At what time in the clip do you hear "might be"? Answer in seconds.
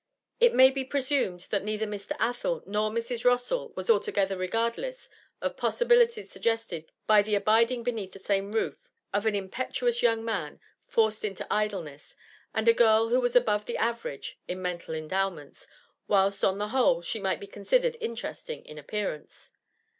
17.19-17.45